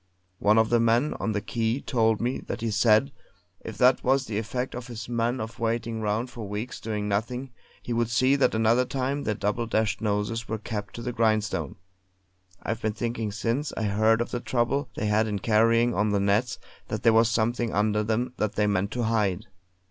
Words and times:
One 0.39 0.57
of 0.57 0.71
the 0.71 0.79
men 0.79 1.13
on 1.19 1.33
the 1.33 1.41
quay 1.41 1.79
told 1.79 2.19
me 2.21 2.39
that 2.47 2.61
he 2.61 2.71
said 2.71 3.11
if 3.59 3.77
that 3.77 4.03
was 4.03 4.25
the 4.25 4.39
effect 4.39 4.73
on 4.73 4.81
his 4.81 5.07
men 5.07 5.39
of 5.39 5.59
waiting 5.59 6.01
round 6.01 6.31
for 6.31 6.49
weeks 6.49 6.79
doing 6.79 7.07
nothing, 7.07 7.51
he 7.83 7.93
would 7.93 8.09
see 8.09 8.35
that 8.35 8.55
another 8.55 8.83
time 8.83 9.25
their 9.25 9.35
double 9.35 9.67
dashed 9.67 10.01
noses 10.01 10.47
were 10.49 10.57
kept 10.57 10.95
to 10.95 11.03
the 11.03 11.13
grindstone. 11.13 11.75
I've 12.63 12.81
been 12.81 12.93
thinking 12.93 13.31
since 13.31 13.73
I 13.77 13.83
heard 13.83 14.21
of 14.21 14.31
the 14.31 14.39
trouble 14.39 14.89
they 14.95 15.05
had 15.05 15.27
in 15.27 15.37
carrying 15.37 15.93
on 15.93 16.09
the 16.09 16.19
nets, 16.19 16.57
that 16.87 17.03
there 17.03 17.13
was 17.13 17.29
something 17.29 17.71
under 17.71 18.01
them 18.01 18.33
that 18.37 18.55
they 18.55 18.65
meant 18.65 18.89
to 18.93 19.03
hide. 19.03 19.45